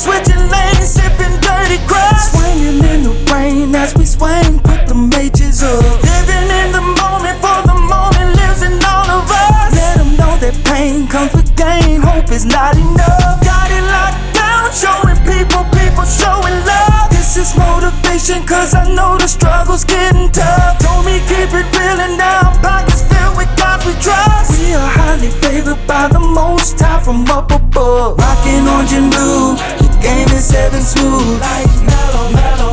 switching 0.00 0.44
lanes, 0.48 0.88
sipping 0.88 1.36
dirty 1.44 1.78
crush. 1.84 2.32
Swinging 2.32 2.80
in 2.92 3.00
the 3.04 3.14
rain 3.32 3.74
as 3.74 3.94
we 3.94 4.04
swing, 4.04 4.58
put 4.64 4.88
the 4.88 4.96
mages 4.96 5.62
up. 5.62 5.84
Living 6.00 6.48
in 6.48 6.68
the 6.72 6.84
moment, 7.04 7.36
for 7.44 7.60
the 7.68 7.76
moment 7.76 8.32
lives 8.40 8.62
in 8.64 8.80
all 8.80 9.08
of 9.20 9.28
us. 9.28 9.76
Let 9.76 10.00
them 10.00 10.16
know 10.16 10.32
that 10.40 10.56
pain 10.64 11.06
comes 11.06 11.32
with 11.36 11.52
gain, 11.56 12.00
hope 12.00 12.32
is 12.32 12.46
not 12.46 12.76
enough. 12.76 13.44
Got 13.44 13.68
it 13.68 13.84
locked 13.92 14.20
down, 14.32 14.72
showing 14.72 15.20
people, 15.28 15.68
people 15.76 16.08
showing 16.08 16.56
love. 16.64 17.12
This 17.12 17.36
is 17.36 17.52
motivation, 17.52 18.40
cause 18.48 18.72
I 18.74 18.88
know 18.88 19.18
the 19.20 19.28
struggle's 19.28 19.84
getting 19.84 20.32
tough. 20.32 20.80
Told 20.80 21.04
me 21.04 21.20
keep 21.28 21.52
it 21.52 21.68
real 21.76 21.98
and 22.00 22.16
now 22.16 22.56
pockets 22.64 23.04
filled 23.04 23.36
with 23.36 23.52
God 23.60 23.84
we 23.84 23.92
trust. 24.00 24.56
We 24.56 24.72
are 24.72 24.90
highly 24.96 25.28
favored 25.44 25.80
by 25.86 26.08
the 26.08 26.20
most 26.20 26.80
high 26.80 27.00
from 27.04 27.28
up 27.28 27.52
above. 27.52 28.16
Rockin' 28.18 28.66
orange 28.66 28.92
and 28.92 29.10
blue, 29.12 29.56
game 30.00 30.28
is 30.30 30.44
seven 30.44 30.80
smooth. 30.80 31.40
Like 31.40 31.68
mellow, 31.84 32.30
mellow, 32.32 32.69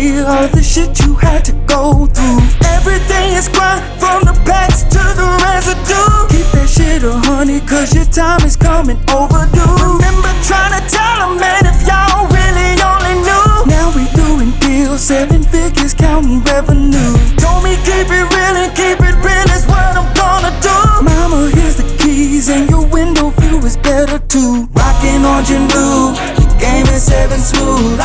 idea 0.00 0.24
of 0.24 0.52
the 0.52 0.62
shit 0.62 0.98
you 1.04 1.14
had 1.14 1.44
to 1.44 1.52
go 1.68 2.06
through. 2.06 2.40
Everything 2.72 3.36
is 3.36 3.48
grind 3.48 3.84
from 4.00 4.24
the 4.24 4.32
packs 4.48 4.82
to 4.84 5.02
the 5.20 5.28
residue. 5.44 6.08
Keep 6.32 6.48
that 6.56 6.68
shit 6.68 7.02
a 7.04 7.12
honey, 7.28 7.60
cause 7.60 7.92
your 7.94 8.08
time 8.08 8.40
is 8.48 8.56
coming 8.56 8.96
overdue. 9.12 9.76
Remember 9.76 10.32
trying 10.48 10.72
to 10.72 10.82
tell 10.88 11.16
them, 11.20 11.36
man, 11.36 11.68
if 11.68 11.84
y'all 11.84 12.24
really 12.32 12.80
only 12.80 13.14
knew. 13.28 13.68
Now 13.68 13.92
we 13.92 14.08
doing 14.16 14.56
deals, 14.64 15.04
seven 15.04 15.42
figures 15.42 15.92
counting 15.92 16.40
revenue. 16.48 17.12
Told 17.36 17.60
me 17.60 17.76
keep 17.84 18.08
it 18.08 18.24
real 18.24 18.56
and 18.56 18.72
keep 18.72 19.04
it 19.04 19.16
real 19.20 19.48
is 19.52 19.68
what 19.68 20.00
I'm 20.00 20.08
gonna 20.16 20.52
do. 20.64 20.76
Mama, 21.04 21.52
here's 21.52 21.76
the 21.76 21.84
keys, 22.00 22.48
and 22.48 22.70
your 22.70 22.86
window 22.88 23.36
view 23.36 23.60
is 23.68 23.76
better 23.76 24.18
too. 24.32 24.64
Rockin' 24.72 25.28
orange 25.28 25.52
and 25.52 25.68
blue, 25.68 26.16
the 26.40 26.48
game 26.56 26.88
is 26.88 27.04
seven 27.04 27.38
smooth. 27.38 28.00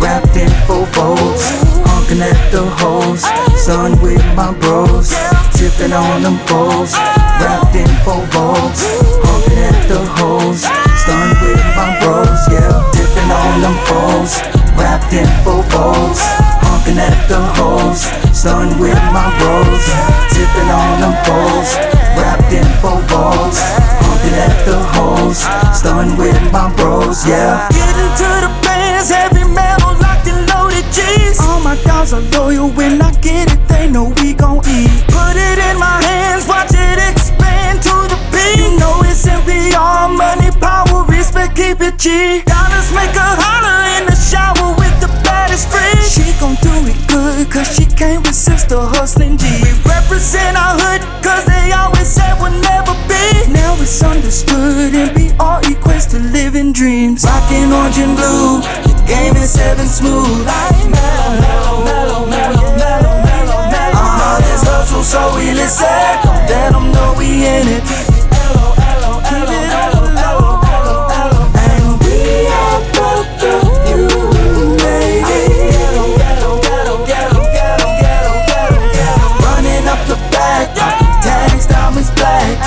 Wrapped 0.00 0.36
in 0.36 0.50
full 0.66 0.86
folds. 0.86 1.42
Honking 1.86 2.22
at 2.22 2.50
the 2.50 2.64
hoes, 2.64 3.22
sun 3.64 4.00
with 4.00 4.24
my 4.34 4.52
bros. 4.60 5.10
Tipping 5.56 5.92
on 5.92 6.22
them 6.22 6.38
poles, 6.46 6.92
wrapped 7.40 7.74
in 7.74 7.88
full 8.04 8.24
folds. 8.32 8.84
Honking 9.24 9.58
at 9.58 9.88
the 9.88 10.00
hoes, 10.18 10.62
stun 11.02 11.28
with 11.42 11.64
my 11.74 11.96
bros. 12.00 12.40
Yeah, 12.52 12.72
dipping 12.92 13.30
on 13.30 13.60
them 13.60 13.76
poles, 13.88 14.38
wrapped 14.76 15.12
in 15.12 15.26
full 15.42 15.62
folds. 15.72 16.20
Honking 16.62 16.98
at 16.98 17.28
the 17.28 17.40
hoes, 17.58 18.06
stun 18.36 18.78
with 18.78 19.00
my 19.10 19.26
bros. 19.38 19.82
Tipping 20.30 20.70
on 20.70 21.00
them 21.00 21.16
poles, 21.24 21.74
wrapped 22.14 22.52
in 22.52 22.66
full 22.80 23.00
folds. 23.08 23.58
Honking 24.04 24.36
at 24.38 24.56
the 24.64 24.78
hoes, 24.94 25.38
stun 25.74 26.16
with 26.16 26.40
my 26.52 26.72
bros. 26.76 27.26
Yeah. 27.26 27.68
Getting 27.70 28.12
to 28.20 28.28
the 28.46 28.65
my 31.66 31.74
dogs 31.82 32.12
are 32.12 32.22
loyal 32.38 32.70
when 32.78 33.02
I 33.02 33.10
get 33.18 33.50
it, 33.50 33.58
they 33.66 33.90
know 33.90 34.14
we 34.22 34.34
gon' 34.34 34.62
eat. 34.70 35.02
Put 35.10 35.34
it 35.34 35.58
in 35.58 35.76
my 35.82 35.98
hands, 35.98 36.46
watch 36.46 36.70
it 36.70 36.98
expand 37.10 37.82
to 37.82 37.94
the 38.06 38.18
beat. 38.30 38.54
You 38.62 38.78
know 38.78 39.02
it's 39.02 39.18
simply 39.26 39.74
all 39.74 40.06
money, 40.06 40.54
power, 40.62 41.02
respect, 41.10 41.56
keep 41.56 41.80
it 41.80 41.98
G. 41.98 42.42
Dollars 42.46 42.88
make 42.94 43.10
her 43.18 43.34
holler 43.42 43.78
in 43.98 44.06
the 44.06 44.14
shower 44.14 44.78
with 44.78 44.94
the 45.02 45.10
baddest 45.26 45.66
free. 45.66 45.98
She 46.06 46.38
gon' 46.38 46.54
do 46.62 46.70
it 46.86 46.98
good, 47.10 47.50
cause 47.50 47.74
she 47.74 47.84
can't 47.84 48.22
resist 48.24 48.68
the 48.68 48.86
hustling 48.94 49.36
G. 49.36 49.50
We 49.66 49.74
represent 49.90 50.54
our 50.56 50.78
hood, 50.78 51.02
cause 51.18 51.44
they 51.50 51.72
always 51.74 52.06
said 52.06 52.38
we'll 52.38 52.54
never 52.62 52.94
be. 53.10 53.50
Now 53.50 53.74
it's 53.82 54.04
understood 54.04 54.94
and 54.94 55.10
be 55.18 55.34
all 55.42 55.60
equates 55.66 56.06
to 56.14 56.18
living 56.30 56.70
dreams. 56.72 57.24
Rockin' 57.26 57.72
orange 57.74 57.98
and 57.98 58.14
blue, 58.14 58.62
game 59.06 59.36
is 59.36 59.52
seven 59.52 59.86
smooth. 59.86 60.46
Like 60.46 60.76
so 65.06 65.38
illicit, 65.38 65.86
don't 66.24 66.48
let 66.50 66.72
them 66.72 66.90
know 66.90 67.14
we 67.16 67.46
in 67.46 67.68
it. 67.68 67.84
We 69.28 69.46
black. 82.14 82.58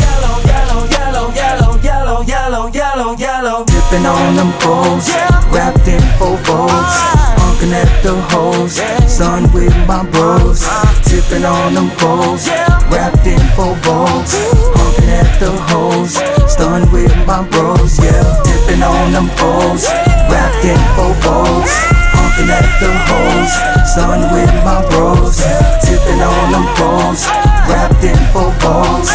Yellow, 0.00 0.36
yellow, 0.44 0.84
yellow, 0.92 1.80
yellow, 1.80 2.22
yellow, 2.22 2.68
yellow, 2.72 3.16
yellow, 3.16 3.75
Dipping 3.88 4.06
on 4.06 4.34
them 4.34 4.52
poles, 4.58 5.06
wrapped 5.54 5.86
in 5.86 6.02
four 6.18 6.36
folds. 6.38 6.94
Honking 7.38 7.70
at 7.70 7.86
the 8.02 8.18
hoes, 8.34 8.82
sun 9.06 9.46
with 9.52 9.70
my 9.86 10.02
bros. 10.10 10.66
Tipping 11.06 11.44
on 11.44 11.74
them 11.74 11.90
poles, 11.94 12.48
wrapped 12.90 13.24
in 13.30 13.38
full 13.54 13.76
folds. 13.86 14.34
Honking 14.74 15.10
at 15.14 15.38
the 15.38 15.54
hoes, 15.70 16.18
stun 16.50 16.90
with 16.90 17.14
my 17.30 17.46
bros. 17.46 17.94
Yeah, 18.02 18.26
dipping 18.42 18.82
on 18.82 19.12
them 19.12 19.30
poles, 19.38 19.86
wrapped 20.34 20.66
in 20.66 20.82
four 20.98 21.14
folds. 21.22 21.70
Honking 22.10 22.50
at 22.50 22.66
the 22.82 22.90
hoes, 22.90 23.52
stun 23.86 24.18
with 24.34 24.50
my 24.66 24.82
bros. 24.90 25.38
Tipping 25.86 26.22
on 26.26 26.50
them 26.50 26.66
poles, 26.74 27.22
wrapped 27.70 28.02
in 28.02 28.18
four 28.34 28.50
folds. 28.58 29.05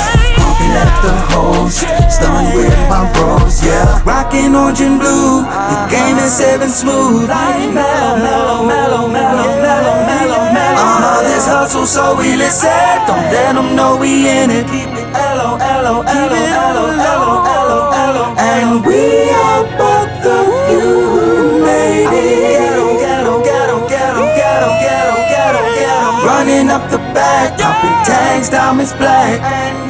Yeah. 4.53 4.61
Orange 4.71 4.81
and 4.81 4.99
blue, 4.99 5.43
the 5.43 5.87
game 5.89 6.17
is 6.17 6.31
seven 6.31 6.69
smooth. 6.69 7.27
Like 7.27 7.73
mellow, 7.73 8.17
mellow, 8.17 8.63
mellow, 8.67 9.07
mellow, 9.07 9.51
mellow, 9.59 9.95
mellow, 10.07 10.43
mellow. 10.53 10.79
Uh-huh, 10.79 11.23
this 11.23 11.45
hustle 11.45 11.85
so 11.85 12.19
illicit, 12.19 13.07
don't 13.07 13.19
let 13.31 13.55
them 13.55 13.75
know 13.75 13.97
we 13.97 14.29
in 14.29 14.49
it. 14.49 14.67
Keep 14.67 14.95
it 14.95 15.07
hello, 15.11 15.57
hello, 15.57 16.03
hello, 16.03 16.39
hello, 16.55 16.85
hello, 17.03 17.31
hello, 17.43 17.79
hello. 17.91 18.23
And 18.39 18.85
we 18.85 19.31
are 19.31 19.63
both 19.75 20.23
of 20.23 20.47
you, 20.71 21.63
lady. 21.67 22.55
Ghetto, 22.55 22.95
ghetto, 23.03 23.35
ghetto, 23.43 23.77
ghetto, 23.91 24.23
ghetto, 24.39 24.69
ghetto, 24.79 25.15
ghetto, 25.31 25.61
ghetto. 25.75 26.27
Running 26.27 26.69
up 26.69 26.89
the 26.91 26.99
back, 27.11 27.59
popping 27.59 27.97
tags, 28.07 28.49
diamonds 28.49 28.93
black. 28.93 29.39
And 29.41 29.81